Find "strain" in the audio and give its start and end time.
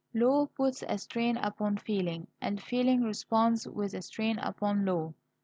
0.97-1.37, 4.01-4.39